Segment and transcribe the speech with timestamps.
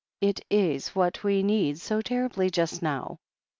[0.19, 3.19] It is what we need so ter ribly just now."